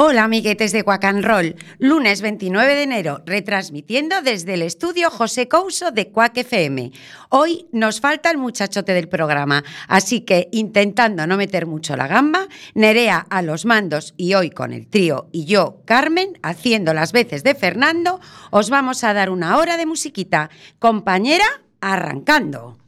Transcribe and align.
Hola 0.00 0.22
amiguetes 0.22 0.70
de 0.70 0.84
Roll, 0.84 1.56
lunes 1.80 2.22
29 2.22 2.76
de 2.76 2.82
enero, 2.84 3.20
retransmitiendo 3.26 4.22
desde 4.22 4.54
el 4.54 4.62
estudio 4.62 5.10
José 5.10 5.48
Couso 5.48 5.90
de 5.90 6.12
Quack 6.12 6.36
FM. 6.36 6.92
Hoy 7.30 7.66
nos 7.72 8.00
falta 8.00 8.30
el 8.30 8.38
muchachote 8.38 8.94
del 8.94 9.08
programa, 9.08 9.64
así 9.88 10.20
que 10.20 10.50
intentando 10.52 11.26
no 11.26 11.36
meter 11.36 11.66
mucho 11.66 11.96
la 11.96 12.06
gamba, 12.06 12.46
Nerea 12.74 13.26
a 13.28 13.42
los 13.42 13.64
mandos 13.64 14.14
y 14.16 14.34
hoy 14.34 14.50
con 14.50 14.72
el 14.72 14.86
trío 14.86 15.28
y 15.32 15.46
yo, 15.46 15.82
Carmen, 15.84 16.38
haciendo 16.44 16.94
las 16.94 17.10
veces 17.10 17.42
de 17.42 17.56
Fernando, 17.56 18.20
os 18.52 18.70
vamos 18.70 19.02
a 19.02 19.12
dar 19.14 19.30
una 19.30 19.56
hora 19.56 19.76
de 19.76 19.86
musiquita. 19.86 20.48
Compañera, 20.78 21.46
arrancando. 21.80 22.78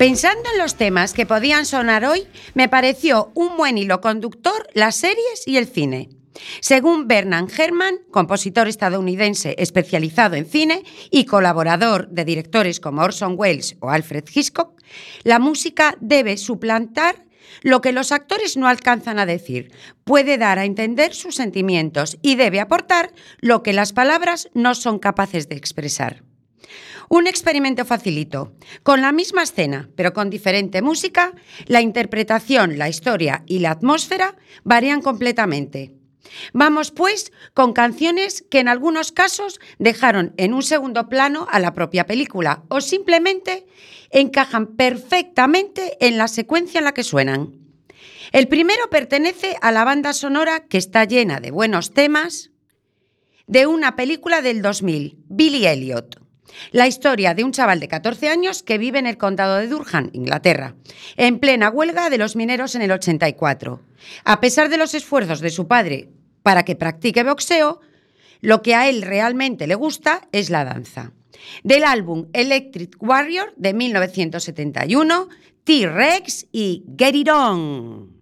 Pensando 0.00 0.48
en 0.54 0.58
los 0.58 0.76
temas 0.76 1.12
que 1.12 1.26
podían 1.26 1.66
sonar 1.66 2.06
hoy, 2.06 2.26
me 2.54 2.70
pareció 2.70 3.32
un 3.34 3.58
buen 3.58 3.76
hilo 3.76 4.00
conductor 4.00 4.66
las 4.72 4.96
series 4.96 5.42
y 5.44 5.58
el 5.58 5.66
cine. 5.66 6.08
Según 6.62 7.06
Bernard 7.06 7.50
Herrmann, 7.54 7.98
compositor 8.10 8.66
estadounidense 8.66 9.56
especializado 9.58 10.36
en 10.36 10.46
cine 10.46 10.84
y 11.10 11.26
colaborador 11.26 12.08
de 12.08 12.24
directores 12.24 12.80
como 12.80 13.02
Orson 13.02 13.34
Welles 13.36 13.76
o 13.80 13.90
Alfred 13.90 14.24
Hitchcock, 14.34 14.80
la 15.22 15.38
música 15.38 15.94
debe 16.00 16.38
suplantar 16.38 17.26
lo 17.60 17.82
que 17.82 17.92
los 17.92 18.10
actores 18.10 18.56
no 18.56 18.68
alcanzan 18.68 19.18
a 19.18 19.26
decir, 19.26 19.70
puede 20.04 20.38
dar 20.38 20.58
a 20.58 20.64
entender 20.64 21.12
sus 21.12 21.34
sentimientos 21.34 22.16
y 22.22 22.36
debe 22.36 22.60
aportar 22.60 23.12
lo 23.40 23.62
que 23.62 23.74
las 23.74 23.92
palabras 23.92 24.48
no 24.54 24.74
son 24.74 24.98
capaces 24.98 25.50
de 25.50 25.56
expresar. 25.56 26.22
Un 27.12 27.26
experimento 27.26 27.84
facilito. 27.84 28.52
Con 28.84 29.00
la 29.00 29.10
misma 29.10 29.42
escena, 29.42 29.90
pero 29.96 30.12
con 30.12 30.30
diferente 30.30 30.80
música, 30.80 31.32
la 31.66 31.80
interpretación, 31.80 32.78
la 32.78 32.88
historia 32.88 33.42
y 33.46 33.58
la 33.58 33.72
atmósfera 33.72 34.36
varían 34.62 35.02
completamente. 35.02 35.92
Vamos 36.52 36.92
pues 36.92 37.32
con 37.52 37.72
canciones 37.72 38.44
que 38.48 38.60
en 38.60 38.68
algunos 38.68 39.10
casos 39.10 39.58
dejaron 39.80 40.34
en 40.36 40.54
un 40.54 40.62
segundo 40.62 41.08
plano 41.08 41.48
a 41.50 41.58
la 41.58 41.74
propia 41.74 42.06
película 42.06 42.62
o 42.68 42.80
simplemente 42.80 43.66
encajan 44.10 44.76
perfectamente 44.76 45.96
en 45.98 46.16
la 46.16 46.28
secuencia 46.28 46.78
en 46.78 46.84
la 46.84 46.94
que 46.94 47.02
suenan. 47.02 47.56
El 48.30 48.46
primero 48.46 48.88
pertenece 48.88 49.56
a 49.62 49.72
la 49.72 49.82
banda 49.82 50.12
sonora 50.12 50.60
que 50.60 50.78
está 50.78 51.04
llena 51.06 51.40
de 51.40 51.50
buenos 51.50 51.92
temas 51.92 52.52
de 53.48 53.66
una 53.66 53.96
película 53.96 54.42
del 54.42 54.62
2000, 54.62 55.24
Billy 55.28 55.66
Elliot. 55.66 56.19
La 56.72 56.86
historia 56.86 57.34
de 57.34 57.44
un 57.44 57.52
chaval 57.52 57.80
de 57.80 57.88
14 57.88 58.28
años 58.28 58.62
que 58.62 58.78
vive 58.78 58.98
en 58.98 59.06
el 59.06 59.18
condado 59.18 59.56
de 59.56 59.66
Durham, 59.66 60.10
Inglaterra, 60.12 60.74
en 61.16 61.38
plena 61.38 61.70
huelga 61.70 62.10
de 62.10 62.18
los 62.18 62.36
mineros 62.36 62.74
en 62.74 62.82
el 62.82 62.92
84. 62.92 63.80
A 64.24 64.40
pesar 64.40 64.68
de 64.68 64.76
los 64.76 64.94
esfuerzos 64.94 65.40
de 65.40 65.50
su 65.50 65.66
padre 65.66 66.08
para 66.42 66.64
que 66.64 66.76
practique 66.76 67.24
boxeo, 67.24 67.80
lo 68.40 68.62
que 68.62 68.74
a 68.74 68.88
él 68.88 69.02
realmente 69.02 69.66
le 69.66 69.74
gusta 69.74 70.28
es 70.32 70.50
la 70.50 70.64
danza. 70.64 71.12
Del 71.62 71.84
álbum 71.84 72.28
Electric 72.32 72.96
Warrior 73.00 73.52
de 73.56 73.74
1971, 73.74 75.28
T-Rex 75.64 76.46
y 76.52 76.84
Get 76.98 77.14
It 77.14 77.28
On. 77.28 78.19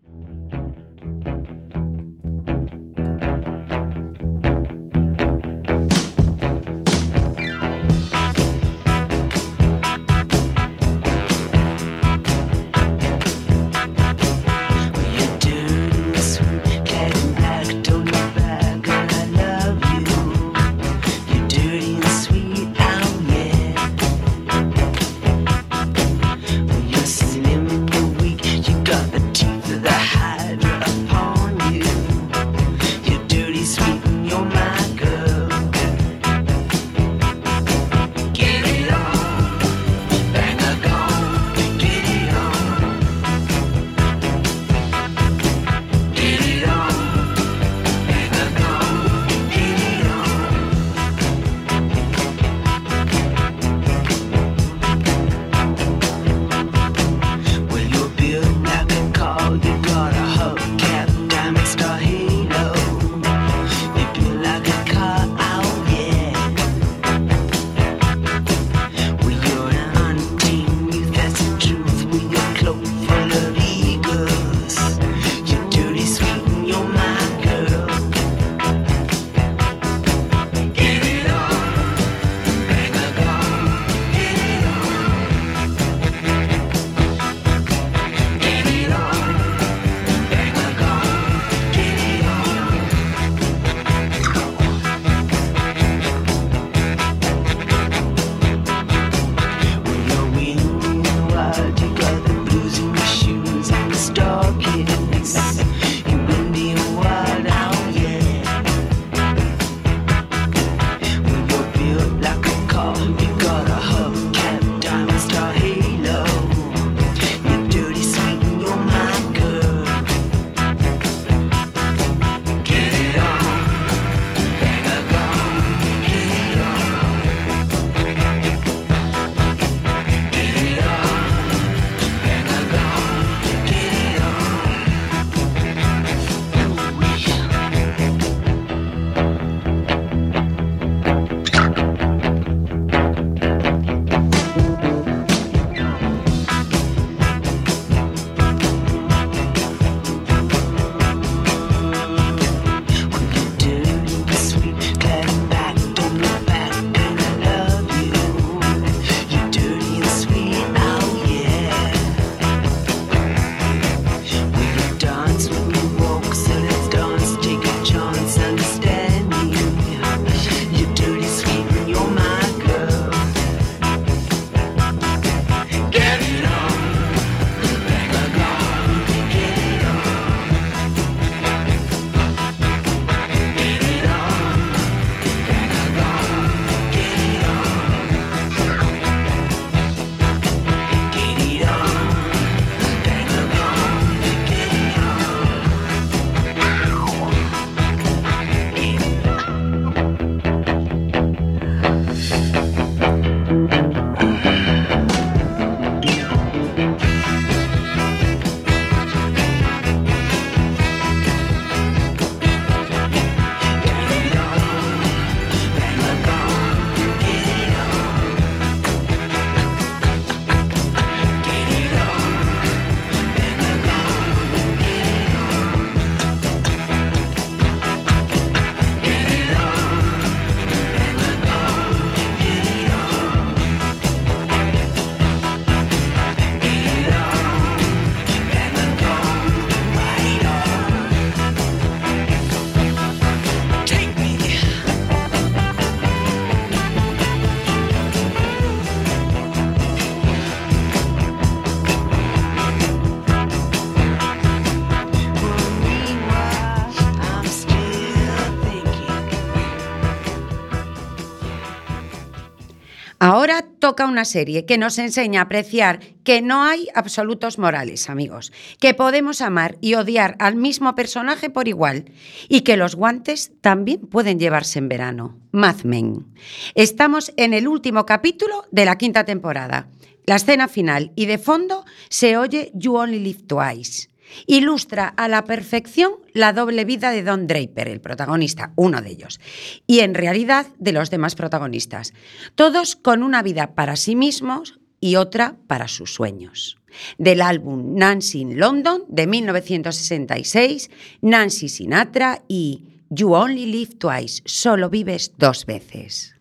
Una 264.06 264.24
serie 264.24 264.64
que 264.64 264.78
nos 264.78 264.98
enseña 264.98 265.40
a 265.40 265.44
apreciar 265.44 266.00
que 266.24 266.42
no 266.42 266.62
hay 266.62 266.88
absolutos 266.94 267.58
morales, 267.58 268.10
amigos, 268.10 268.52
que 268.80 268.94
podemos 268.94 269.40
amar 269.40 269.78
y 269.80 269.94
odiar 269.94 270.36
al 270.38 270.56
mismo 270.56 270.94
personaje 270.94 271.50
por 271.50 271.68
igual 271.68 272.12
y 272.48 272.60
que 272.60 272.76
los 272.76 272.94
guantes 272.94 273.52
también 273.60 274.00
pueden 274.00 274.38
llevarse 274.38 274.78
en 274.78 274.88
verano. 274.88 275.38
Mad 275.52 275.82
Men. 275.84 276.26
Estamos 276.74 277.32
en 277.36 277.54
el 277.54 277.66
último 277.66 278.06
capítulo 278.06 278.64
de 278.70 278.84
la 278.84 278.98
quinta 278.98 279.24
temporada, 279.24 279.88
la 280.26 280.36
escena 280.36 280.68
final 280.68 281.12
y 281.16 281.26
de 281.26 281.38
fondo 281.38 281.84
se 282.10 282.36
oye 282.36 282.70
You 282.74 282.96
Only 282.96 283.18
Live 283.18 283.44
Twice. 283.46 284.10
Ilustra 284.46 285.08
a 285.08 285.28
la 285.28 285.44
perfección 285.44 286.12
la 286.32 286.52
doble 286.52 286.84
vida 286.84 287.10
de 287.10 287.22
Don 287.22 287.46
Draper, 287.46 287.88
el 287.88 288.00
protagonista, 288.00 288.72
uno 288.76 289.00
de 289.00 289.10
ellos, 289.10 289.40
y 289.86 290.00
en 290.00 290.14
realidad 290.14 290.66
de 290.78 290.92
los 290.92 291.10
demás 291.10 291.34
protagonistas, 291.34 292.12
todos 292.54 292.96
con 292.96 293.22
una 293.22 293.42
vida 293.42 293.75
para 293.75 293.96
sí 293.96 294.16
mismos 294.16 294.78
y 295.00 295.16
otra 295.16 295.56
para 295.66 295.88
sus 295.88 296.14
sueños. 296.14 296.78
Del 297.19 297.42
álbum 297.42 297.94
Nancy 297.94 298.40
in 298.40 298.58
London 298.58 299.02
de 299.08 299.26
1966, 299.26 300.90
Nancy 301.20 301.69
Sinatra 301.69 302.42
y 302.48 302.84
You 303.10 303.34
Only 303.34 303.66
Live 303.66 303.96
Twice, 303.98 304.42
solo 304.44 304.90
vives 304.90 305.32
dos 305.38 305.66
veces. 305.66 306.38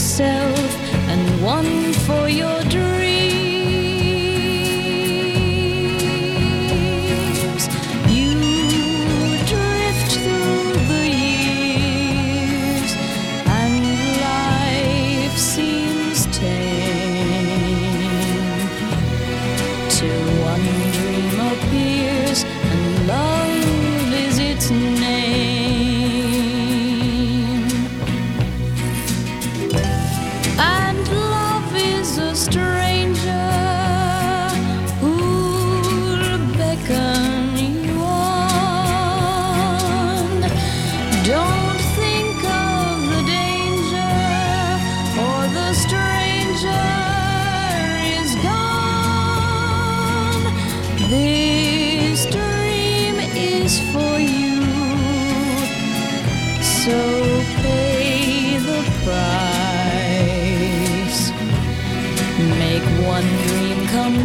Yourself 0.00 0.59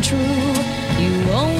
true. 0.06 0.20
You 1.00 1.32
only 1.32 1.55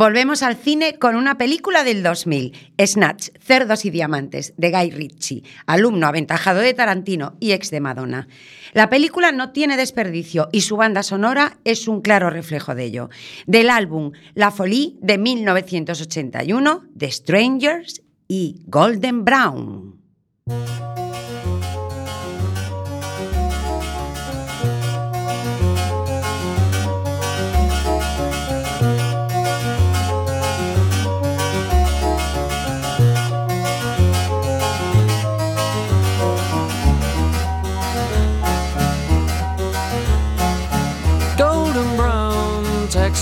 Volvemos 0.00 0.42
al 0.42 0.56
cine 0.56 0.98
con 0.98 1.14
una 1.14 1.36
película 1.36 1.84
del 1.84 2.02
2000, 2.02 2.72
Snatch, 2.86 3.28
Cerdos 3.38 3.84
y 3.84 3.90
Diamantes, 3.90 4.54
de 4.56 4.70
Guy 4.70 4.92
Ritchie, 4.92 5.42
alumno 5.66 6.06
aventajado 6.06 6.60
de 6.60 6.72
Tarantino 6.72 7.36
y 7.38 7.52
ex 7.52 7.70
de 7.70 7.80
Madonna. 7.80 8.26
La 8.72 8.88
película 8.88 9.30
no 9.30 9.52
tiene 9.52 9.76
desperdicio 9.76 10.48
y 10.52 10.62
su 10.62 10.78
banda 10.78 11.02
sonora 11.02 11.58
es 11.64 11.86
un 11.86 12.00
claro 12.00 12.30
reflejo 12.30 12.74
de 12.74 12.84
ello. 12.84 13.10
Del 13.46 13.68
álbum 13.68 14.12
La 14.32 14.50
Folie 14.50 14.96
de 15.02 15.18
1981, 15.18 16.82
The 16.96 17.10
Strangers 17.10 18.00
y 18.26 18.62
Golden 18.68 19.26
Brown. 19.26 20.00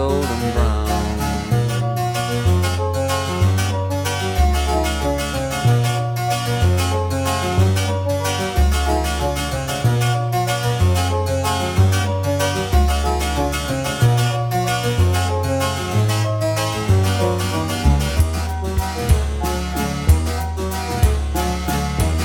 golden 0.00 0.52
brown. 0.52 0.88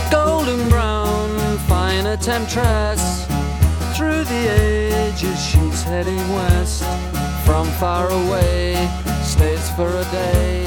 Golden 0.09 0.69
brown, 0.69 1.57
fine 1.67 2.05
temptress 2.19 3.25
through 3.97 4.23
the 4.23 4.43
ages 5.03 5.37
she's 5.45 5.83
heading 5.83 6.23
west. 6.33 6.64
Far 7.79 8.09
away, 8.09 8.89
stays 9.23 9.69
for 9.71 9.89
a 9.89 10.05
day. 10.05 10.63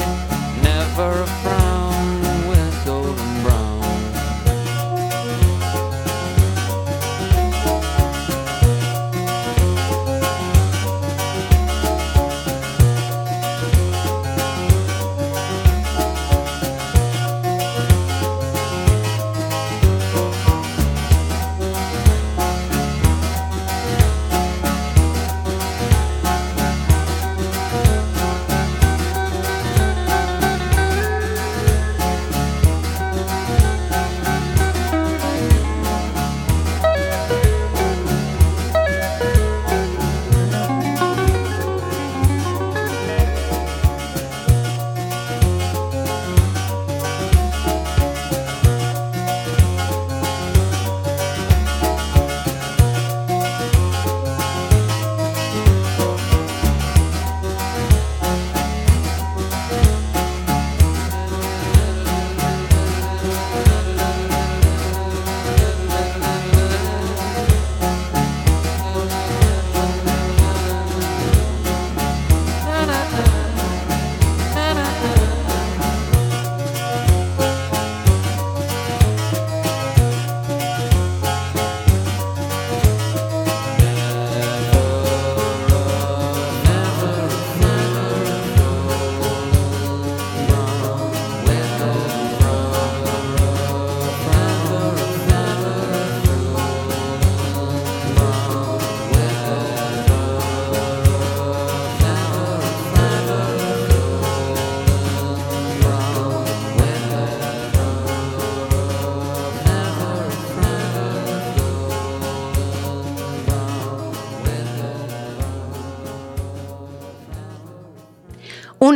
Never 0.62 1.22
a 1.22 1.47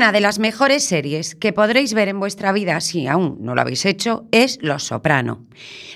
Una 0.02 0.10
de 0.10 0.20
las 0.20 0.40
mejores 0.40 0.82
series 0.82 1.36
que 1.36 1.52
podréis 1.52 1.94
ver 1.94 2.08
en 2.08 2.18
vuestra 2.18 2.50
vida 2.50 2.80
si 2.80 3.06
aún 3.06 3.36
no 3.38 3.54
lo 3.54 3.60
habéis 3.60 3.86
hecho 3.86 4.26
es 4.32 4.58
Los 4.60 4.82
Soprano. 4.82 5.46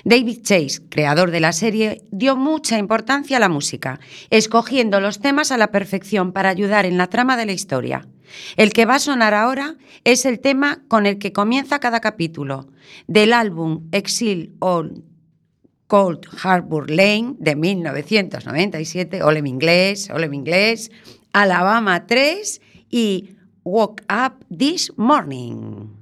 David 0.05 0.43
Chase, 0.43 0.79
creador 0.87 1.29
de 1.29 1.41
la 1.41 1.51
serie, 1.51 2.05
dio 2.09 2.37
mucha 2.37 2.77
importancia 2.77 3.35
a 3.35 3.41
la 3.41 3.49
música, 3.49 3.99
escogiendo 4.29 5.01
los 5.01 5.19
temas 5.19 5.51
a 5.51 5.57
la 5.57 5.71
perfección 5.71 6.31
para 6.31 6.47
ayudar 6.47 6.85
en 6.85 6.97
la 6.97 7.07
trama 7.07 7.35
de 7.35 7.47
la 7.47 7.51
historia. 7.51 8.07
El 8.55 8.71
que 8.71 8.85
va 8.85 8.95
a 8.95 8.99
sonar 8.99 9.33
ahora 9.33 9.75
es 10.05 10.25
el 10.25 10.39
tema 10.39 10.85
con 10.87 11.05
el 11.05 11.17
que 11.17 11.33
comienza 11.33 11.79
cada 11.79 11.99
capítulo, 11.99 12.69
del 13.07 13.33
álbum 13.33 13.89
Exile 13.91 14.51
on 14.59 15.03
Cold 15.87 16.27
Harbor 16.41 16.89
Lane 16.89 17.35
de 17.39 17.57
1997, 17.57 19.21
ole 19.21 19.41
mi 19.41 19.49
inglés, 19.49 20.09
ole 20.11 20.27
inglés, 20.33 20.91
Alabama 21.33 22.07
3 22.07 22.61
y 22.89 23.31
Woke 23.67 23.99
Up 24.07 24.45
This 24.47 24.87
Morning. 24.95 25.96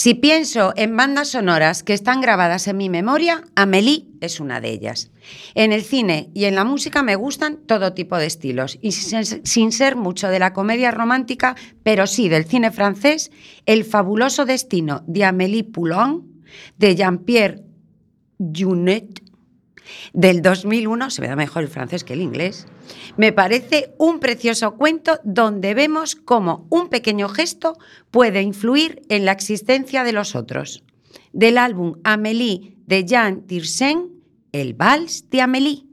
Si 0.00 0.14
pienso 0.14 0.72
en 0.76 0.96
bandas 0.96 1.28
sonoras 1.28 1.82
que 1.82 1.92
están 1.92 2.22
grabadas 2.22 2.66
en 2.68 2.78
mi 2.78 2.88
memoria, 2.88 3.44
Amélie 3.54 4.06
es 4.22 4.40
una 4.40 4.58
de 4.58 4.70
ellas. 4.70 5.10
En 5.54 5.72
el 5.72 5.82
cine 5.82 6.30
y 6.32 6.46
en 6.46 6.54
la 6.54 6.64
música 6.64 7.02
me 7.02 7.16
gustan 7.16 7.58
todo 7.66 7.92
tipo 7.92 8.16
de 8.16 8.24
estilos, 8.24 8.78
y 8.80 8.92
sin, 8.92 9.72
ser 9.72 9.96
mucho 9.96 10.28
de 10.28 10.38
la 10.38 10.54
comedia 10.54 10.90
romántica, 10.90 11.54
pero 11.82 12.06
sí 12.06 12.30
del 12.30 12.46
cine 12.46 12.70
francés, 12.70 13.30
El 13.66 13.84
fabuloso 13.84 14.46
destino 14.46 15.04
de 15.06 15.26
Amélie 15.26 15.64
Poulain, 15.64 16.22
de 16.78 16.96
Jean-Pierre 16.96 17.60
Junet, 18.38 19.20
del 20.12 20.42
2001, 20.42 21.10
se 21.10 21.22
me 21.22 21.28
da 21.28 21.36
mejor 21.36 21.62
el 21.62 21.68
francés 21.68 22.04
que 22.04 22.14
el 22.14 22.20
inglés, 22.20 22.66
me 23.16 23.32
parece 23.32 23.94
un 23.98 24.20
precioso 24.20 24.76
cuento 24.76 25.20
donde 25.24 25.74
vemos 25.74 26.16
cómo 26.16 26.66
un 26.70 26.88
pequeño 26.88 27.28
gesto 27.28 27.76
puede 28.10 28.42
influir 28.42 29.02
en 29.08 29.24
la 29.24 29.32
existencia 29.32 30.04
de 30.04 30.12
los 30.12 30.34
otros. 30.34 30.82
Del 31.32 31.58
álbum 31.58 31.94
Amélie 32.04 32.76
de 32.86 33.04
Jean 33.04 33.46
Tirsen, 33.46 34.10
El 34.52 34.74
Vals 34.74 35.30
de 35.30 35.40
Amélie. 35.40 35.84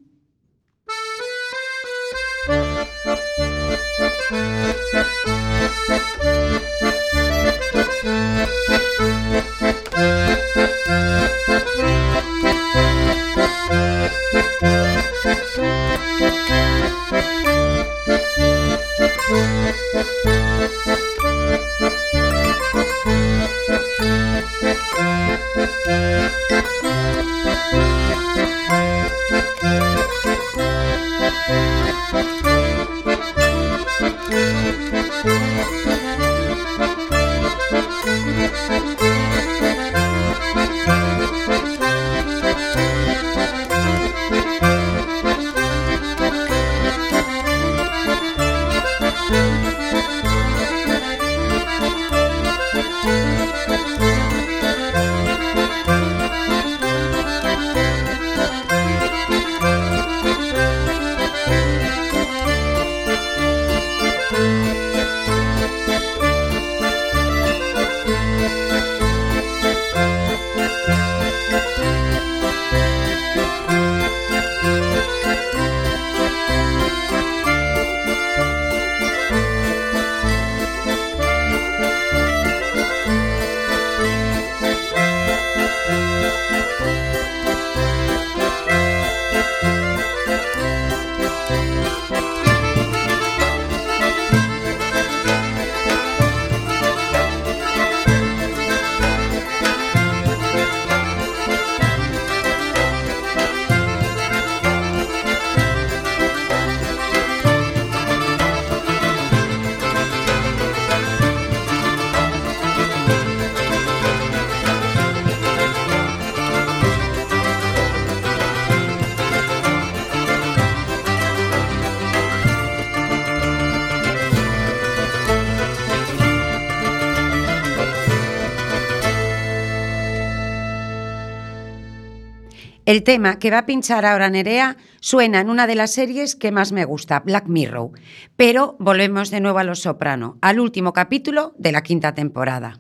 El 132.88 133.04
tema 133.04 133.38
que 133.38 133.52
va 133.52 133.58
a 133.58 133.66
pinchar 133.66 134.06
ahora 134.06 134.30
Nerea 134.30 134.78
suena 135.02 135.42
en 135.42 135.50
una 135.50 135.68
de 135.68 135.76
las 135.76 135.92
series 135.92 136.38
que 136.38 136.54
más 136.54 136.72
me 136.72 136.86
gusta, 136.86 137.20
Black 137.20 137.48
Mirror. 137.48 137.92
Pero 138.38 138.78
volvemos 138.80 139.30
de 139.30 139.42
nuevo 139.42 139.60
a 139.60 139.66
Los 139.66 139.82
Soprano, 139.82 140.38
al 140.42 140.62
último 140.62 140.94
capítulo 140.94 141.54
de 141.58 141.74
la 141.74 141.84
quinta 141.84 142.16
temporada. 142.16 142.80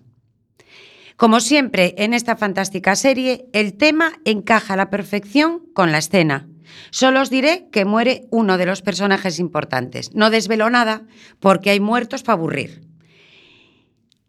Como 1.17 1.41
siempre 1.41 1.93
en 1.97 2.13
esta 2.13 2.37
fantástica 2.37 2.95
serie, 2.95 3.49
el 3.51 3.73
tema 3.73 4.13
encaja 4.23 4.75
a 4.75 4.77
la 4.77 4.89
perfección 4.89 5.63
con 5.73 5.91
la 5.91 5.97
escena. 5.97 6.47
Solo 6.89 7.19
os 7.19 7.29
diré 7.29 7.67
que 7.69 7.83
muere 7.83 8.29
uno 8.31 8.57
de 8.57 8.65
los 8.65 8.81
personajes 8.81 9.39
importantes. 9.39 10.15
No 10.15 10.29
desvelo 10.29 10.69
nada 10.69 11.05
porque 11.41 11.71
hay 11.71 11.81
muertos 11.81 12.23
para 12.23 12.35
aburrir. 12.35 12.87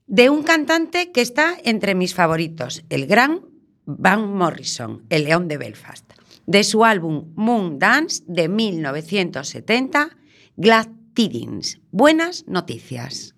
De 0.08 0.28
un 0.28 0.42
cantante 0.42 1.12
que 1.12 1.20
está 1.20 1.56
entre 1.62 1.94
mis 1.94 2.14
favoritos, 2.14 2.82
el 2.88 3.06
gran 3.06 3.42
Van 3.90 4.34
Morrison, 4.34 5.06
el 5.08 5.24
león 5.24 5.48
de 5.48 5.56
Belfast. 5.56 6.12
de 6.46 6.64
su 6.64 6.84
álbum 6.84 7.32
Moon 7.36 7.78
Dance 7.78 8.22
de 8.26 8.48
1970, 8.48 10.16
Glad 10.56 10.88
Tidings. 11.14 11.78
Buenas 11.90 12.44
noticias. 12.46 13.34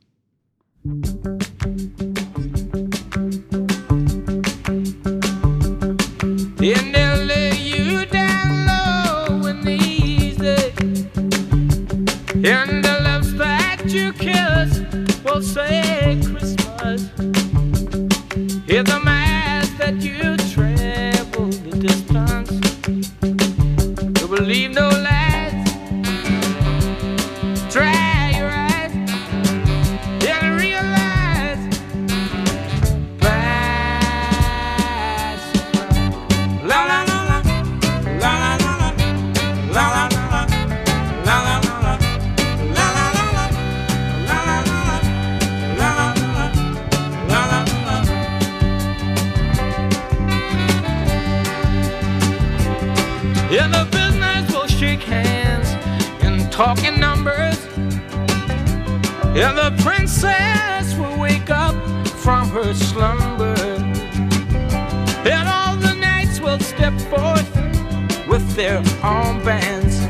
And 56.60 56.76
talk 56.76 56.84
in 56.84 57.00
numbers. 57.00 57.58
Yeah, 59.34 59.52
the 59.52 59.76
princess 59.82 60.94
will 60.96 61.18
wake 61.18 61.50
up 61.50 61.74
from 62.08 62.48
her 62.50 62.74
slumber. 62.74 63.54
And 65.24 65.48
all 65.48 65.76
the 65.76 65.94
knights 65.94 66.40
will 66.40 66.58
step 66.58 66.98
forth 67.02 67.48
with 68.28 68.54
their 68.56 68.82
armbands. 69.02 70.00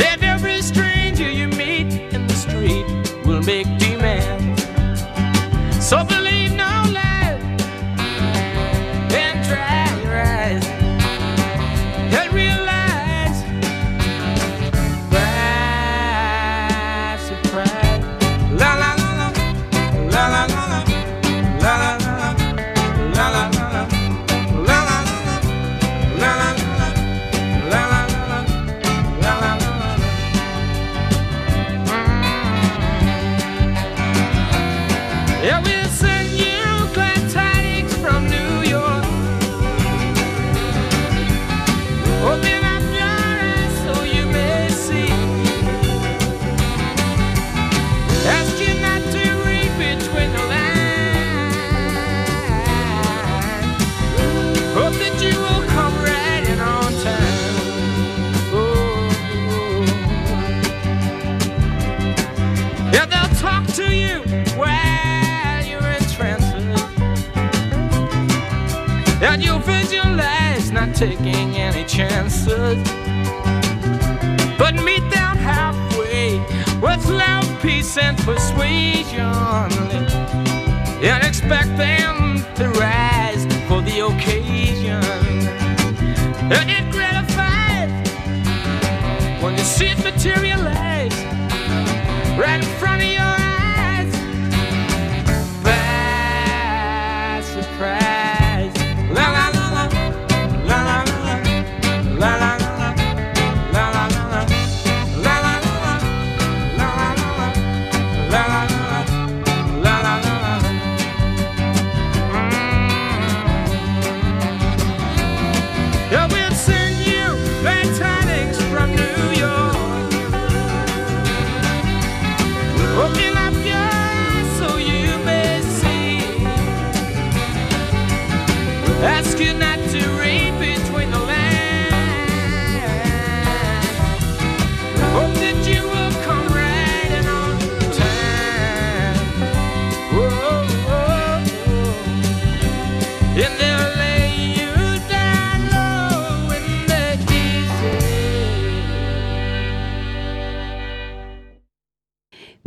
And 0.00 0.22
every 0.22 0.62
stranger 0.62 1.30
you 1.30 1.48
meet 1.48 1.92
in 2.14 2.26
the 2.26 2.34
street 2.34 2.86
will 3.26 3.42
make 3.42 3.66
demands. 3.78 4.62
So 5.84 6.02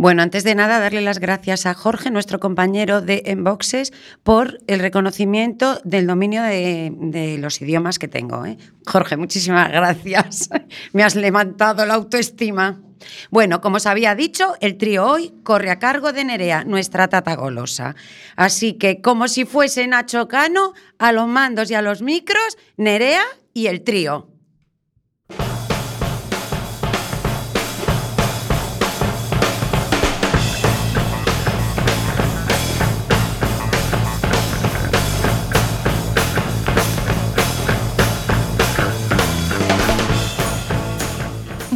Bueno, 0.02 0.22
antes 0.22 0.46
de 0.46 0.56
nada, 0.56 0.80
darle 0.80 1.02
las 1.02 1.20
gracias 1.20 1.66
a 1.66 1.74
Jorge, 1.74 2.10
nuestro 2.10 2.40
compañero 2.40 3.02
de 3.02 3.22
Enboxes, 3.26 3.92
por 4.24 4.62
el 4.68 4.80
reconocimiento 4.80 5.82
del 5.84 6.08
dominio 6.08 6.42
de, 6.42 7.38
los 7.38 7.62
idiomas 7.62 8.00
que 8.00 8.08
tengo. 8.08 8.46
¿eh? 8.46 8.58
Jorge, 8.86 9.18
muchísimas 9.18 9.70
gracias. 9.70 10.52
Me 10.94 11.04
has 11.04 11.18
levantado 11.18 11.86
la 11.86 11.96
autoestima. 11.96 12.80
Bueno, 13.30 13.60
como 13.60 13.76
os 13.76 13.86
había 13.88 14.16
dicho, 14.16 14.54
el 14.62 14.78
trío 14.78 15.06
hoy 15.06 15.34
corre 15.44 15.70
a 15.70 15.80
cargo 15.80 16.14
de 16.14 16.24
Nerea, 16.24 16.64
nuestra 16.64 17.10
tata 17.10 17.36
golosa. 17.36 17.98
Así 18.38 18.76
que, 18.76 19.02
como 19.02 19.28
si 19.28 19.44
fuese 19.44 19.86
Nacho 19.86 20.30
Cano, 20.30 20.76
a 20.98 21.12
los 21.12 21.28
mandos 21.28 21.70
y 21.72 21.74
a 21.74 21.82
los 21.82 22.02
micros, 22.02 22.58
Nerea 22.78 23.24
y 23.54 23.68
el 23.68 23.84
trío. 23.84 24.29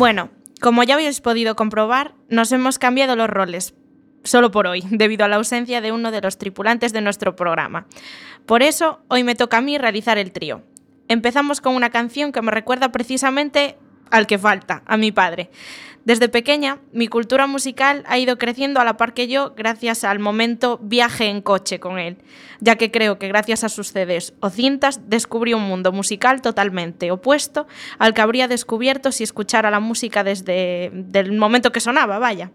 Bueno, 0.04 0.32
como 0.60 0.84
ya 0.84 0.96
habéis 0.96 1.22
podido 1.22 1.56
comprobar, 1.56 2.14
nos 2.28 2.52
hemos 2.52 2.78
cambiado 2.78 3.16
los 3.16 3.30
roles, 3.30 3.74
solo 4.26 4.52
por 4.52 4.68
hoy, 4.68 4.84
debido 4.92 5.24
a 5.24 5.30
la 5.30 5.38
ausencia 5.38 5.80
de 5.80 5.94
uno 5.94 6.12
de 6.12 6.20
los 6.20 6.38
tripulantes 6.38 6.92
de 6.92 7.00
nuestro 7.00 7.38
programa. 7.38 7.88
Por 8.46 8.64
eso, 8.64 9.00
hoy 9.08 9.24
me 9.24 9.36
toca 9.36 9.60
a 9.60 9.62
mí 9.62 9.78
realizar 9.78 10.18
el 10.18 10.34
trío. 10.34 10.62
Empezamos 11.08 11.62
con 11.62 11.74
una 11.74 11.90
canción 11.90 12.34
que 12.34 12.42
me 12.42 12.52
recuerda 12.52 12.92
precisamente 12.92 13.78
al 14.12 14.28
que 14.28 14.38
falta, 14.38 14.84
a 14.86 14.98
mi 14.98 15.12
padre. 15.12 15.50
Desde 16.06 16.28
pequeña, 16.28 16.80
mi 16.92 17.08
cultura 17.08 17.48
musical 17.48 18.04
ha 18.08 18.18
ido 18.18 18.38
creciendo 18.38 18.82
a 18.82 18.84
la 18.84 18.98
par 18.98 19.14
que 19.14 19.30
yo 19.30 19.54
gracias 19.56 20.04
al 20.04 20.20
momento 20.20 20.78
viaje 20.82 21.28
en 21.28 21.42
coche 21.42 21.80
con 21.80 21.98
él, 21.98 22.18
ya 22.60 22.76
que 22.76 22.92
creo 22.92 23.18
que 23.18 23.30
gracias 23.30 23.64
a 23.64 23.70
sus 23.70 23.94
CDs 23.94 24.34
o 24.42 24.50
cintas 24.50 25.10
descubrí 25.10 25.54
un 25.54 25.64
mundo 25.64 25.94
musical 25.94 26.42
totalmente 26.42 27.10
opuesto 27.10 27.68
al 28.00 28.14
que 28.14 28.22
habría 28.22 28.50
descubierto 28.50 29.14
si 29.14 29.24
escuchara 29.24 29.72
la 29.72 29.80
música 29.80 30.26
desde 30.26 30.92
el 31.14 31.32
momento 31.38 31.72
que 31.72 31.80
sonaba, 31.80 32.20
vaya. 32.20 32.52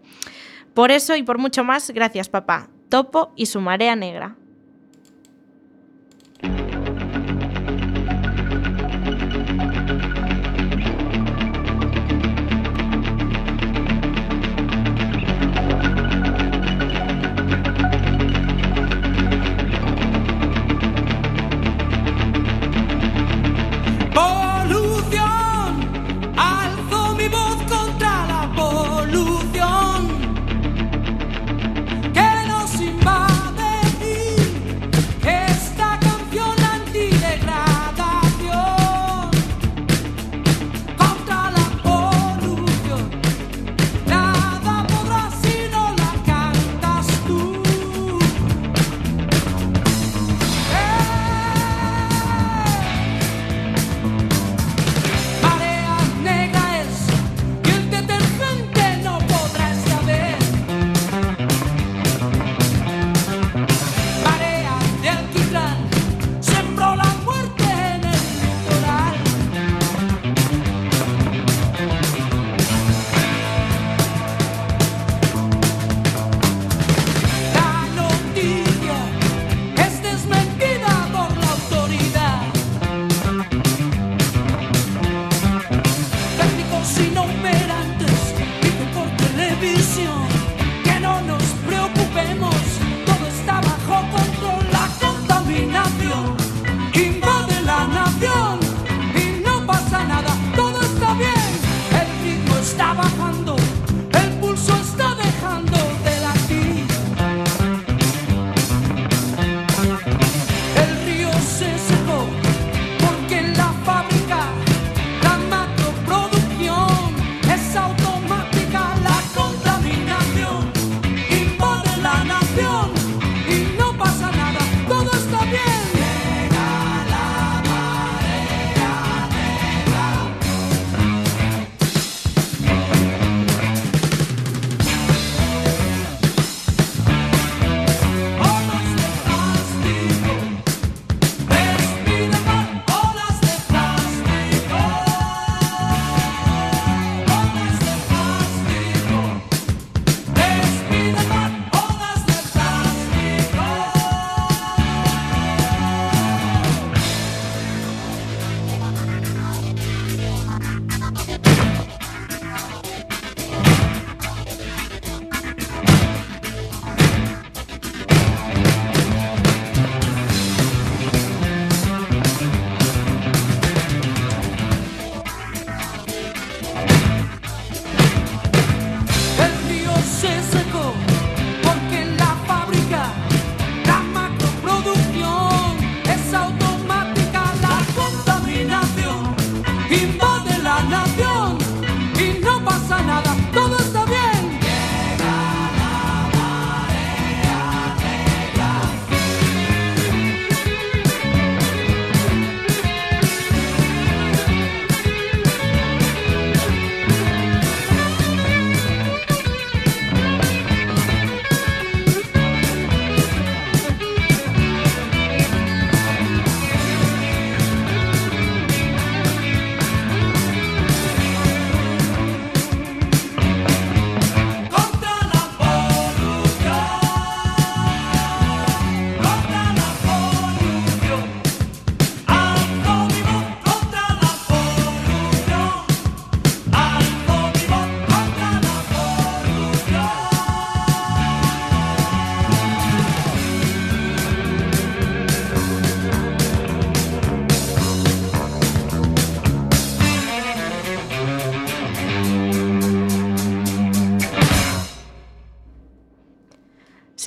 Por 0.75 0.91
eso 0.91 1.15
y 1.15 1.23
por 1.23 1.39
mucho 1.39 1.63
más, 1.63 1.89
gracias 1.89 2.29
papá, 2.29 2.69
Topo 2.89 3.33
y 3.35 3.47
su 3.47 3.61
marea 3.61 3.95
negra. 3.95 4.35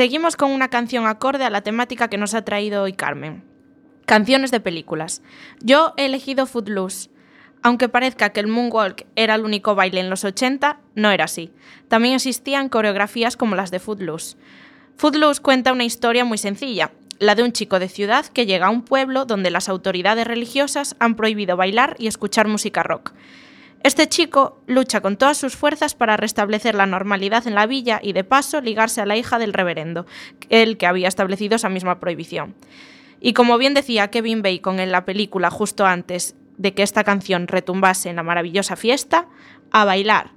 Seguimos 0.03 0.35
con 0.35 0.51
una 0.51 0.67
canción 0.67 1.07
acorde 1.07 1.45
a 1.45 1.51
la 1.51 1.61
temática 1.61 2.09
que 2.09 2.19
nos 2.19 2.35
ha 2.35 2.43
traído 2.43 2.83
hoy 2.83 2.93
Carmen. 2.93 3.45
Canciones 4.05 4.51
de 4.51 4.59
películas. 4.59 5.23
Yo 5.61 5.95
he 5.97 6.07
elegido 6.07 6.47
Footloose. 6.47 7.09
Aunque 7.63 7.89
parezca 7.89 8.31
que 8.31 8.41
el 8.41 8.49
moonwalk 8.49 9.07
era 9.15 9.37
el 9.37 9.45
único 9.45 9.77
baile 9.77 10.01
en 10.01 10.11
los 10.11 10.25
80, 10.25 10.81
no 10.97 11.13
era 11.13 11.27
así. 11.27 11.53
También 11.87 12.17
existían 12.17 12.69
coreografías 12.69 13.37
como 13.37 13.55
las 13.55 13.71
de 13.71 13.79
Footloose. 13.79 14.37
Footloose 14.97 15.41
cuenta 15.41 15.73
una 15.73 15.85
historia 15.85 16.25
muy 16.25 16.37
sencilla, 16.37 16.91
la 17.21 17.37
de 17.37 17.45
un 17.45 17.53
chico 17.53 17.79
de 17.79 17.89
ciudad 17.89 18.27
que 18.27 18.45
llega 18.45 18.67
a 18.67 18.71
un 18.71 18.83
pueblo 18.83 19.25
donde 19.25 19.53
las 19.53 19.69
autoridades 19.69 20.27
religiosas 20.27 20.97
han 20.99 21.15
prohibido 21.15 21.57
bailar 21.57 21.95
y 22.01 22.09
escuchar 22.09 22.49
música 22.49 22.83
rock. 22.83 23.13
Este 23.85 24.09
chico 24.09 24.63
lucha 24.69 25.01
con 25.01 25.17
todas 25.17 25.37
sus 25.37 25.57
fuerzas 25.57 25.95
para 25.95 26.17
restablecer 26.17 26.77
la 26.77 26.87
normalidad 26.87 27.49
en 27.49 27.57
la 27.57 27.67
villa 27.67 27.99
y 28.01 28.13
de 28.13 28.23
paso 28.23 28.61
ligarse 28.61 29.01
a 29.01 29.07
la 29.07 29.17
hija 29.17 29.41
del 29.41 29.53
reverendo, 29.53 30.07
el 30.51 30.77
que 30.77 30.87
había 30.87 31.09
establecido 31.09 31.57
esa 31.57 31.69
misma 31.69 31.99
prohibición. 31.99 32.55
Y 33.21 33.33
como 33.33 33.59
bien 33.59 33.75
decía 33.75 34.09
Kevin 34.09 34.43
Bacon 34.43 34.79
en 34.79 34.93
la 34.93 35.05
película 35.05 35.51
justo 35.51 35.85
antes 35.85 36.37
de 36.59 36.75
que 36.75 36.85
esta 36.85 37.03
canción 37.03 37.49
retumbase 37.49 38.09
en 38.09 38.17
la 38.17 38.23
maravillosa 38.23 38.77
fiesta, 38.77 39.27
a 39.73 39.85
bailar. 39.85 40.33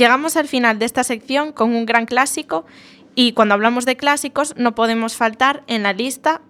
Llegamos 0.00 0.38
al 0.38 0.48
final 0.48 0.78
de 0.78 0.86
esta 0.86 1.04
sección 1.04 1.52
con 1.52 1.74
un 1.74 1.84
gran 1.84 2.06
clásico 2.06 2.64
y 3.14 3.32
cuando 3.32 3.52
hablamos 3.52 3.84
de 3.84 3.98
clásicos 3.98 4.54
no 4.56 4.74
podemos 4.74 5.14
faltar 5.14 5.62
en 5.66 5.82
la 5.82 5.92
lista 5.92 6.40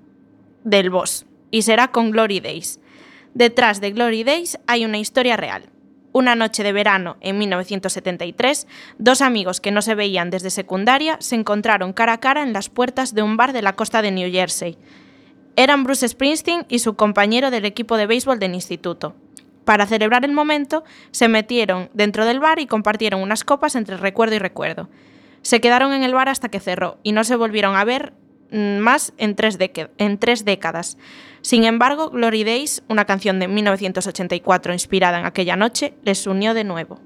del 0.63 0.89
boss 0.89 1.27
y 1.51 1.63
será 1.63 1.89
con 1.89 2.13
Glory 2.13 2.39
Days. 2.39 2.79
Detrás 3.35 3.81
de 3.81 3.91
Glory 3.91 4.23
Days 4.23 4.61
hay 4.69 4.85
una 4.85 4.99
historia 4.99 5.37
real. 5.37 5.69
Una 6.13 6.37
noche 6.37 6.63
de 6.63 6.73
verano 6.73 7.17
en 7.21 7.39
1973, 7.39 8.69
dos 8.99 9.21
amigos 9.21 9.61
que 9.61 9.73
no 9.73 9.83
se 9.83 9.97
veían 9.97 10.31
desde 10.31 10.51
secundaria 10.51 11.17
se 11.19 11.35
encontraron 11.35 11.93
cara 11.93 12.13
a 12.13 12.21
cara 12.21 12.45
en 12.45 12.53
las 12.53 12.69
puertas 12.69 13.17
de 13.17 13.25
un 13.25 13.37
bar 13.37 13.53
de 13.53 13.63
la 13.63 13.73
costa 13.73 14.01
de 14.01 14.13
New 14.13 14.31
Jersey. 14.31 14.79
Eran 15.57 15.83
Bruce 15.83 16.07
Springsteen 16.07 16.67
y 16.69 16.79
su 16.79 16.95
compañero 16.95 17.51
del 17.51 17.65
equipo 17.65 17.97
de 17.97 18.07
béisbol 18.07 18.39
del 18.39 18.55
instituto. 18.55 19.17
Para 19.65 19.87
celebrar 19.87 20.25
el 20.25 20.33
momento, 20.33 20.85
se 21.11 21.29
metieron 21.29 21.91
dentro 21.93 22.25
del 22.25 22.41
bar 22.41 22.59
y 22.59 22.67
compartieron 22.67 23.21
unas 23.23 23.45
copas 23.45 23.75
entre 23.77 23.97
recuerdo 23.97 24.35
y 24.35 24.39
recuerdo. 24.39 24.89
Se 25.43 25.61
quedaron 25.61 25.93
en 25.93 26.03
el 26.03 26.15
bar 26.15 26.29
hasta 26.29 26.49
que 26.49 26.61
cerró 26.61 26.99
y 27.03 27.13
no 27.13 27.25
se 27.25 27.37
volvieron 27.37 27.77
a 27.77 27.85
ver 27.85 28.13
mm, 28.51 28.79
más 28.79 29.13
en 29.17 29.37
tres, 29.37 29.59
déque- 29.59 29.91
en 29.99 30.19
tres 30.19 30.45
décadas. 30.45 30.99
Sin 31.43 31.65
embargo, 31.65 32.11
Glory 32.11 32.45
Days, 32.45 32.83
una 32.89 33.05
canción 33.07 33.39
de 33.39 33.49
1984 33.49 34.73
inspirada 34.73 35.19
en 35.19 35.27
aquella 35.27 35.57
noche, 35.57 35.95
les 36.05 36.27
unió 36.27 36.53
de 36.53 36.65
nuevo. 36.65 37.01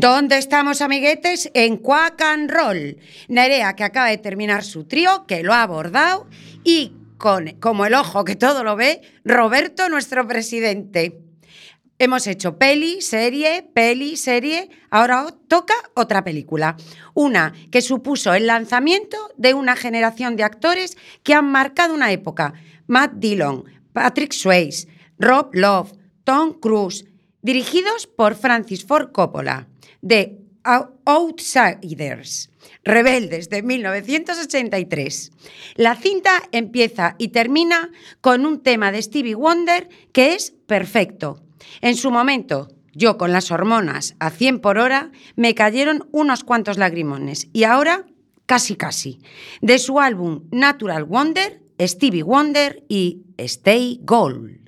¿Dónde 0.00 0.38
estamos, 0.38 0.80
amiguetes? 0.80 1.50
En 1.52 1.76
Quack 1.76 2.22
and 2.22 2.50
Roll. 2.50 2.96
Nerea, 3.28 3.76
que 3.76 3.84
acaba 3.84 4.08
de 4.08 4.16
terminar 4.16 4.64
su 4.64 4.84
trío, 4.84 5.26
que 5.26 5.42
lo 5.42 5.52
ha 5.52 5.60
abordado, 5.60 6.26
y 6.64 6.94
con, 7.18 7.48
como 7.60 7.84
el 7.84 7.92
ojo 7.92 8.24
que 8.24 8.34
todo 8.34 8.64
lo 8.64 8.76
ve, 8.76 9.02
Roberto, 9.26 9.90
nuestro 9.90 10.26
presidente. 10.26 11.20
Hemos 11.98 12.26
hecho 12.26 12.56
peli, 12.56 13.02
serie, 13.02 13.68
peli, 13.74 14.16
serie. 14.16 14.70
Ahora 14.88 15.26
toca 15.48 15.74
otra 15.92 16.24
película. 16.24 16.78
Una 17.12 17.52
que 17.70 17.82
supuso 17.82 18.32
el 18.32 18.46
lanzamiento 18.46 19.18
de 19.36 19.52
una 19.52 19.76
generación 19.76 20.34
de 20.34 20.44
actores 20.44 20.96
que 21.22 21.34
han 21.34 21.52
marcado 21.52 21.92
una 21.92 22.10
época. 22.10 22.54
Matt 22.86 23.16
Dillon, 23.16 23.64
Patrick 23.92 24.32
Swayze, 24.32 24.88
Rob 25.18 25.50
Love, 25.52 25.92
Tom 26.24 26.54
Cruise, 26.58 27.04
dirigidos 27.42 28.06
por 28.06 28.34
Francis 28.34 28.84
Ford 28.84 29.12
Coppola, 29.12 29.68
de 30.02 30.38
Out- 30.64 30.90
Outsiders, 31.04 32.50
Rebeldes 32.84 33.48
de 33.50 33.62
1983. 33.62 35.32
La 35.76 35.96
cinta 35.96 36.42
empieza 36.52 37.16
y 37.18 37.28
termina 37.28 37.90
con 38.20 38.46
un 38.46 38.60
tema 38.62 38.92
de 38.92 39.02
Stevie 39.02 39.34
Wonder 39.34 39.88
que 40.12 40.34
es 40.34 40.52
perfecto. 40.66 41.42
En 41.80 41.96
su 41.96 42.10
momento, 42.10 42.68
yo 42.92 43.16
con 43.18 43.32
las 43.32 43.50
hormonas 43.50 44.14
a 44.18 44.30
100 44.30 44.60
por 44.60 44.78
hora, 44.78 45.10
me 45.36 45.54
cayeron 45.54 46.08
unos 46.12 46.44
cuantos 46.44 46.76
lagrimones 46.78 47.48
y 47.52 47.64
ahora 47.64 48.06
casi 48.46 48.76
casi. 48.76 49.20
De 49.62 49.78
su 49.78 50.00
álbum 50.00 50.44
Natural 50.50 51.04
Wonder, 51.04 51.62
Stevie 51.80 52.22
Wonder 52.22 52.84
y 52.88 53.22
Stay 53.38 54.00
Gold. 54.02 54.59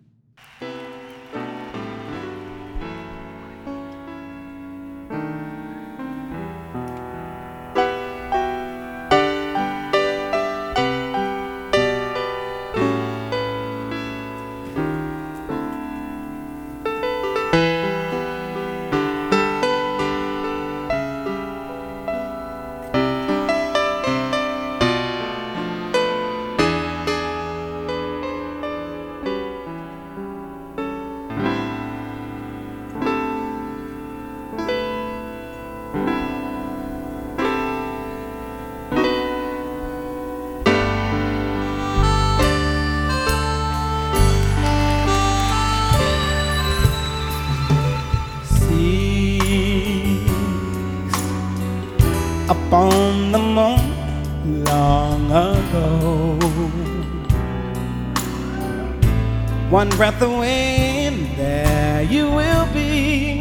One 59.82 59.96
breath 59.96 60.22
of 60.22 60.30
wind, 60.30 61.26
there 61.36 62.04
you 62.04 62.30
will 62.30 62.66
be, 62.72 63.40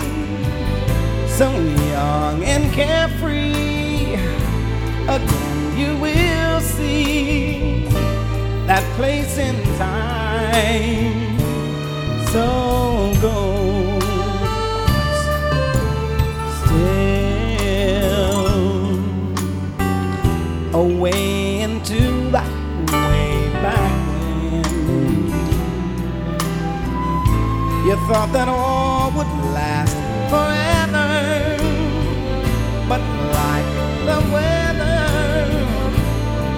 so 1.27 1.51
young 1.51 2.43
and 2.43 2.73
carefree. 2.73 4.15
Again, 5.07 5.77
you 5.77 5.95
will 5.97 6.59
see 6.61 7.85
that 8.65 8.83
place 8.95 9.37
in 9.37 9.60
thought 28.21 28.33
that 28.33 28.47
all 28.47 29.09
would 29.17 29.33
last 29.51 29.97
forever, 30.29 31.09
but 32.87 33.01
like 33.37 33.69
the 34.09 34.19
weather, 34.35 35.01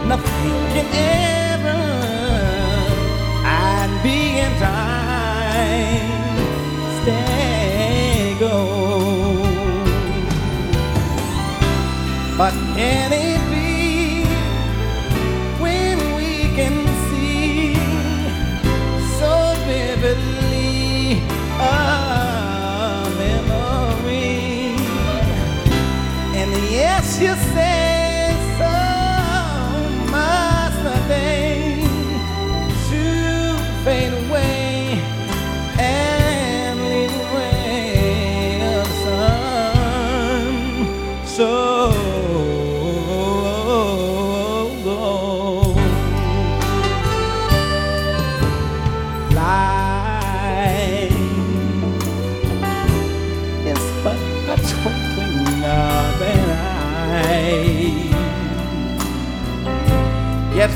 nothing 0.06 0.58
can 0.74 0.88
ever 0.92 1.82
and 3.46 3.92
be 4.04 4.40
in 4.44 4.52
time. 4.60 6.10
Stay 7.02 8.36
go. 8.42 8.56
But 12.38 12.54
can 12.76 13.33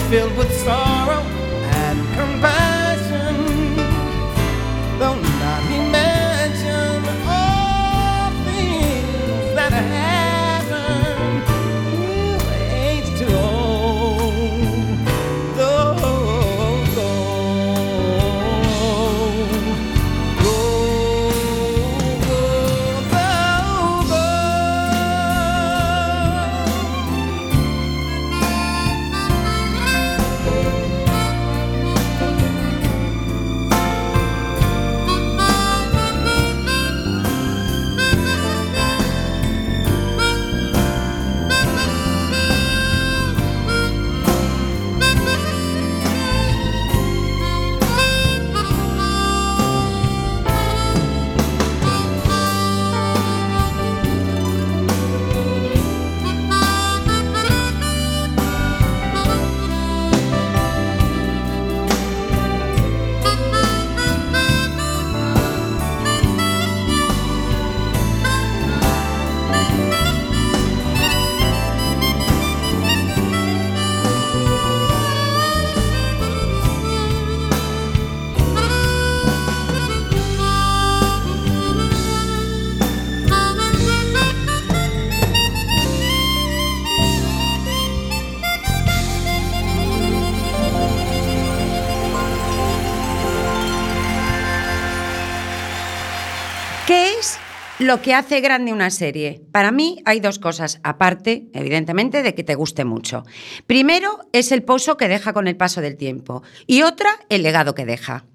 filled 0.09 0.37
with 0.37 0.49
sorrow 0.63 0.96
lo 97.87 98.01
que 98.01 98.13
hace 98.13 98.41
grande 98.41 98.73
una 98.73 98.91
serie. 98.91 99.41
Para 99.51 99.71
mí 99.71 100.01
hay 100.05 100.19
dos 100.19 100.39
cosas, 100.39 100.79
aparte, 100.83 101.47
evidentemente, 101.53 102.21
de 102.21 102.35
que 102.35 102.43
te 102.43 102.53
guste 102.53 102.83
mucho. 102.83 103.23
Primero 103.65 104.27
es 104.33 104.51
el 104.51 104.63
pozo 104.63 104.97
que 104.97 105.07
deja 105.07 105.33
con 105.33 105.47
el 105.47 105.55
paso 105.55 105.79
del 105.81 105.95
tiempo 105.95 106.43
y 106.67 106.81
otra, 106.81 107.09
el 107.29 107.43
legado 107.43 107.73
que 107.73 107.85
deja. 107.85 108.25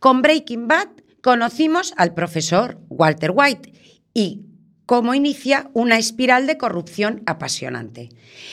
Con 0.00 0.22
Breaking 0.22 0.66
Bad 0.66 0.88
conocimos 1.20 1.92
al 1.98 2.14
profesor 2.14 2.78
Walter 2.88 3.32
White 3.34 3.72
y 4.14 4.46
cómo 4.86 5.14
inicia 5.14 5.70
una 5.74 5.98
espiral 5.98 6.46
de 6.46 6.56
corrupción 6.56 7.22
apasionante. 7.26 8.08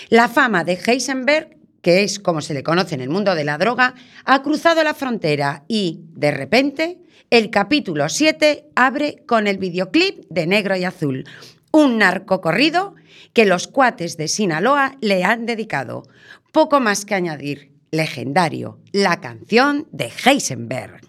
La 0.09 0.27
fama 0.27 0.65
de 0.65 0.77
Heisenberg, 0.85 1.57
que 1.81 2.03
es 2.03 2.19
como 2.19 2.41
se 2.41 2.53
le 2.53 2.63
conoce 2.63 2.95
en 2.95 3.01
el 3.01 3.09
mundo 3.09 3.33
de 3.33 3.45
la 3.45 3.57
droga, 3.57 3.93
ha 4.25 4.41
cruzado 4.41 4.83
la 4.83 4.93
frontera 4.93 5.63
y, 5.69 6.01
de 6.15 6.31
repente, 6.31 6.99
el 7.33 7.49
capítulo 7.49 8.09
7 8.09 8.63
abre 8.75 9.23
con 9.25 9.47
el 9.47 9.57
videoclip 9.57 10.23
de 10.29 10.45
Negro 10.45 10.75
y 10.75 10.83
Azul, 10.83 11.23
un 11.71 11.97
narcocorrido 11.97 12.93
que 13.33 13.47
los 13.47 13.67
cuates 13.67 14.17
de 14.17 14.27
Sinaloa 14.27 14.97
le 15.01 15.23
han 15.23 15.47
dedicado. 15.47 16.03
Poco 16.51 16.79
más 16.79 17.05
que 17.05 17.15
añadir, 17.15 17.71
legendario, 17.89 18.77
la 18.91 19.19
canción 19.19 19.87
de 19.91 20.11
Heisenberg. 20.23 21.01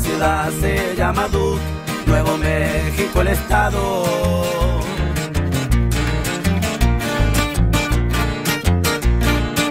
Ciudad 0.00 0.50
se 0.60 0.94
llama 0.96 1.28
Duke, 1.28 1.60
Nuevo 2.06 2.36
México 2.38 3.20
el 3.20 3.28
estado. 3.28 4.04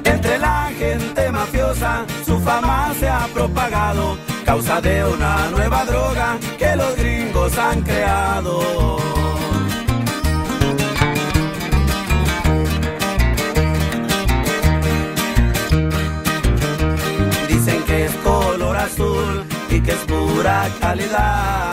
Entre 0.03 0.37
la 0.37 0.71
gente 0.77 1.31
mafiosa 1.31 2.05
su 2.25 2.39
fama 2.39 2.93
se 2.99 3.09
ha 3.09 3.27
propagado, 3.33 4.17
causa 4.45 4.81
de 4.81 5.03
una 5.05 5.49
nueva 5.49 5.85
droga 5.85 6.37
que 6.57 6.75
los 6.75 6.95
gringos 6.95 7.57
han 7.57 7.81
creado. 7.81 8.99
Es 19.89 20.05
pura 20.05 20.69
calidad. 20.79 21.69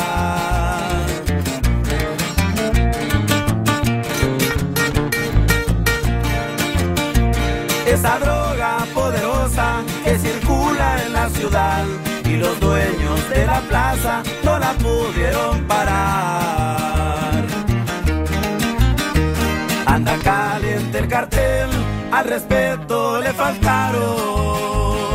Esa 7.86 8.18
droga 8.18 8.78
poderosa 8.94 9.82
que 10.04 10.18
circula 10.18 11.04
en 11.04 11.12
la 11.12 11.28
ciudad 11.30 11.84
y 12.24 12.36
los 12.36 12.58
dueños 12.60 13.28
de 13.30 13.46
la 13.46 13.60
plaza 13.60 14.22
no 14.44 14.58
la 14.58 14.72
pudieron 14.72 15.64
parar. 15.64 17.44
Anda 19.86 20.16
caliente 20.22 20.98
el 20.98 21.08
cartel, 21.08 21.70
al 22.12 22.24
respeto 22.24 23.20
le 23.20 23.32
faltaron. 23.32 25.05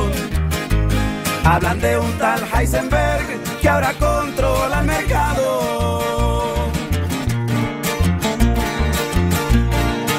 Hablan 1.44 1.80
de 1.80 1.98
un 1.98 2.12
tal 2.18 2.42
Heisenberg 2.54 3.26
que 3.62 3.70
ahora 3.70 3.94
controla 3.94 4.82
el 4.82 4.86
mercado. 4.88 6.72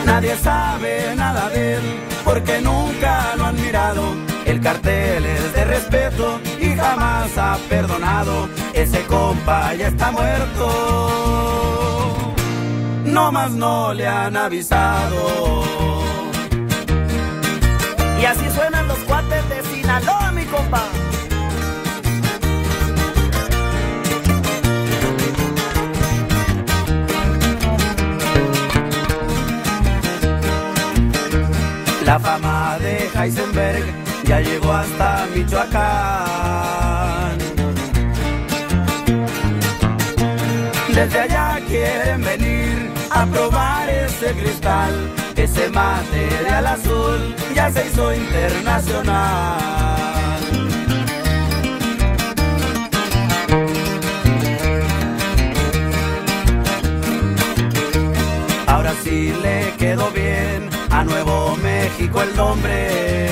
Nadie 0.04 0.36
sabe 0.36 1.14
nada 1.16 1.48
de 1.48 1.74
él 1.74 1.82
porque 2.24 2.60
nunca 2.60 3.34
lo 3.36 3.46
han 3.46 3.60
mirado. 3.60 4.02
El 4.44 4.60
cartel 4.60 5.24
es 5.24 5.54
de 5.54 5.64
respeto 5.64 6.40
y 6.60 6.74
jamás 6.76 7.38
ha 7.38 7.56
perdonado. 7.68 8.48
Ese 8.74 9.02
compa 9.04 9.74
ya 9.74 9.88
está 9.88 10.10
muerto. 10.10 10.66
No 13.04 13.30
más 13.30 13.52
no 13.52 13.94
le 13.94 14.06
han 14.06 14.36
avisado. 14.36 15.62
Y 18.20 18.24
así 18.24 18.50
suenan 18.54 18.88
los 18.88 18.98
cuates 18.98 19.48
de 19.48 19.62
Sinaloa, 19.62 20.32
mi 20.32 20.44
compa. 20.44 20.82
Heisenberg 33.22 33.84
ya 34.24 34.40
llegó 34.40 34.72
hasta 34.72 35.28
Michoacán. 35.32 35.78
Desde 40.88 41.20
allá 41.20 41.60
quieren 41.68 42.24
venir 42.24 42.90
a 43.12 43.24
probar 43.26 43.88
ese 43.88 44.32
cristal, 44.32 44.92
ese 45.36 45.68
material 45.70 46.66
azul 46.66 47.36
ya 47.54 47.70
se 47.70 47.86
hizo 47.86 48.12
internacional. 48.12 49.60
Ahora 58.66 58.92
sí 59.04 59.32
le 59.42 59.72
quedó 59.78 60.10
bien 60.10 60.68
a 60.90 61.04
Nuevo 61.04 61.41
México 61.93 62.22
el 62.22 62.36
nombre. 62.36 63.28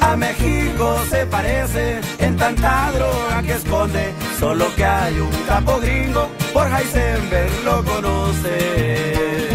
A 0.00 0.16
México 0.16 0.96
se 1.10 1.26
parece 1.26 2.00
en 2.20 2.36
tanta 2.36 2.92
droga 2.92 3.42
que 3.42 3.54
esconde, 3.54 4.12
solo 4.38 4.66
que 4.76 4.84
hay 4.84 5.18
un 5.18 5.30
capo 5.48 5.80
gringo, 5.80 6.28
por 6.52 6.68
Heisenberg 6.68 7.64
lo 7.64 7.84
conoce. 7.84 9.48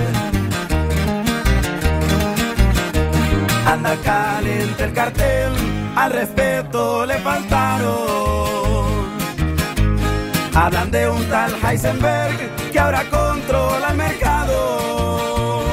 Anda 3.66 3.96
caliente 4.04 4.84
el 4.84 4.94
cartel, 4.94 5.54
al 5.96 6.12
respeto 6.12 7.06
le 7.06 7.20
faltaron. 7.20 8.59
Hablan 10.62 10.92
de 10.92 11.10
un 11.10 11.24
tal 11.30 11.56
Heisenberg 11.64 12.38
que 12.74 12.80
ahora 12.80 13.06
controla 13.10 13.92
el 13.92 13.96
mercado. 13.96 15.64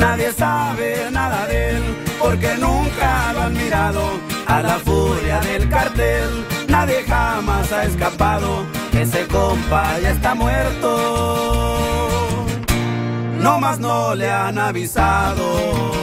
Nadie 0.00 0.32
sabe 0.32 1.08
nada 1.12 1.46
de 1.46 1.70
él 1.70 1.82
porque 2.18 2.56
nunca 2.58 3.32
lo 3.34 3.42
han 3.42 3.52
mirado. 3.52 4.02
A 4.48 4.60
la 4.62 4.78
furia 4.80 5.38
del 5.42 5.68
cartel 5.68 6.44
nadie 6.66 7.04
jamás 7.04 7.70
ha 7.70 7.84
escapado. 7.84 8.66
Ese 8.92 9.28
compa 9.28 10.00
ya 10.00 10.10
está 10.10 10.34
muerto. 10.34 11.76
No 13.38 13.60
más 13.60 13.78
no 13.78 14.12
le 14.16 14.28
han 14.28 14.58
avisado. 14.58 15.95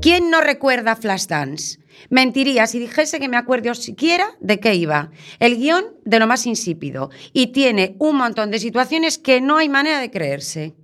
¿Quién 0.00 0.30
no 0.30 0.40
recuerda 0.40 0.96
Flashdance? 0.96 1.78
Mentiría 2.08 2.66
si 2.66 2.78
dijese 2.78 3.20
que 3.20 3.28
me 3.28 3.36
acuerdo 3.36 3.74
siquiera 3.74 4.34
de 4.40 4.58
qué 4.58 4.74
iba. 4.74 5.10
El 5.40 5.58
guion 5.58 5.84
de 6.06 6.18
lo 6.18 6.26
más 6.26 6.46
insípido 6.46 7.10
y 7.34 7.48
tiene 7.48 7.96
un 7.98 8.16
montón 8.16 8.50
de 8.50 8.58
situaciones 8.58 9.18
que 9.18 9.42
no 9.42 9.58
hay 9.58 9.68
manera 9.68 10.00
de 10.00 10.10
creerse. 10.10 10.74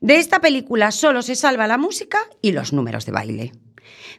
De 0.00 0.16
esta 0.16 0.40
película 0.40 0.92
solo 0.92 1.20
se 1.20 1.34
salva 1.34 1.66
la 1.66 1.76
música 1.76 2.20
y 2.40 2.52
los 2.52 2.72
números 2.72 3.04
de 3.04 3.12
baile. 3.12 3.52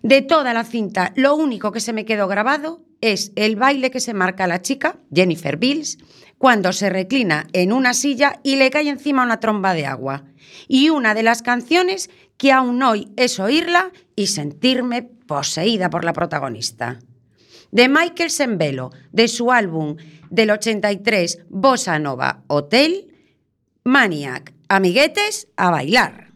De 0.04 0.22
toda 0.22 0.54
la 0.54 0.64
cinta, 0.64 1.12
lo 1.16 1.36
único 1.36 1.72
que 1.72 1.80
se 1.80 1.94
me 1.94 2.06
quedó 2.06 2.28
grabado 2.28 2.86
es 3.02 3.32
el 3.36 3.56
baile 3.56 3.90
que 3.90 4.00
se 4.00 4.14
marca 4.14 4.46
la 4.46 4.62
chica, 4.62 5.00
Jennifer 5.12 5.58
Bills, 5.58 5.98
cuando 6.40 6.74
se 6.74 6.90
reclina 6.90 7.48
en 7.54 7.72
una 7.72 7.94
silla 7.94 8.40
y 8.44 8.56
le 8.56 8.72
cae 8.72 8.90
encima 8.90 9.24
una 9.24 9.40
tromba 9.40 9.76
de 9.76 9.86
agua. 9.86 10.24
Y 10.68 10.90
una 10.90 11.14
de 11.14 11.22
las 11.22 11.44
canciones 11.44 12.10
que 12.38 12.52
aún 12.52 12.82
hoy 12.82 13.12
es 13.18 13.40
oírla 13.40 13.92
y 14.16 14.28
sentirme 14.28 15.04
poseída 15.04 15.92
por 15.92 16.06
la 16.06 16.14
protagonista. 16.14 16.98
De 17.72 17.90
Michael 17.90 18.32
Sembello, 18.32 18.90
de 19.12 19.28
su 19.28 19.52
álbum 19.52 19.98
del 20.30 20.52
83 20.52 21.46
Bossa 21.50 22.00
Nova 22.00 22.44
Hotel, 22.48 23.14
Maniac, 23.84 24.54
amiguetes, 24.70 25.50
a 25.58 25.70
bailar. 25.70 26.29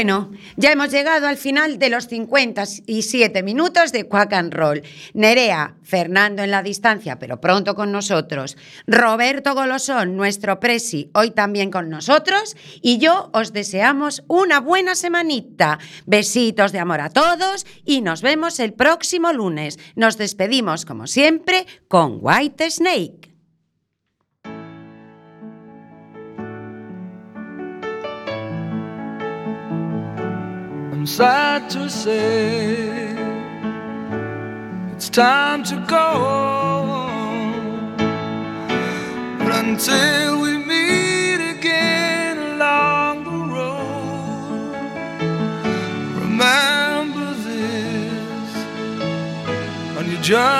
Bueno, 0.00 0.30
ya 0.56 0.72
hemos 0.72 0.90
llegado 0.90 1.26
al 1.26 1.36
final 1.36 1.78
de 1.78 1.90
los 1.90 2.08
57 2.08 3.42
minutos 3.42 3.92
de 3.92 4.08
Quack 4.08 4.32
and 4.32 4.54
Roll. 4.54 4.80
Nerea, 5.12 5.74
Fernando 5.82 6.42
en 6.42 6.50
la 6.50 6.62
distancia, 6.62 7.18
pero 7.18 7.38
pronto 7.38 7.74
con 7.74 7.92
nosotros. 7.92 8.56
Roberto 8.86 9.54
Golosón, 9.54 10.16
nuestro 10.16 10.58
presi, 10.58 11.10
hoy 11.12 11.32
también 11.32 11.70
con 11.70 11.90
nosotros. 11.90 12.56
Y 12.80 12.96
yo 12.96 13.28
os 13.34 13.52
deseamos 13.52 14.24
una 14.26 14.60
buena 14.60 14.94
semanita. 14.94 15.78
Besitos 16.06 16.72
de 16.72 16.78
amor 16.78 17.02
a 17.02 17.10
todos 17.10 17.66
y 17.84 18.00
nos 18.00 18.22
vemos 18.22 18.58
el 18.58 18.72
próximo 18.72 19.34
lunes. 19.34 19.78
Nos 19.96 20.16
despedimos, 20.16 20.86
como 20.86 21.08
siempre, 21.08 21.66
con 21.88 22.20
White 22.22 22.70
Snake. 22.70 23.29
Sad 31.16 31.68
to 31.68 31.90
say 31.90 33.08
it's 34.94 35.08
time 35.08 35.64
to 35.64 35.76
go. 35.88 36.06
But 39.38 39.52
until 39.64 40.40
we 40.40 40.52
meet 40.58 41.40
again 41.56 42.38
along 42.38 43.24
the 43.24 43.38
road, 43.56 44.72
remember 46.22 47.34
this 47.48 48.52
on 49.98 50.04
your 50.12 50.22
journey 50.22 50.59